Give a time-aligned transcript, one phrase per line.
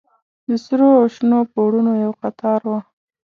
[0.47, 2.71] د سرو او شنو پوړونو يو قطار و.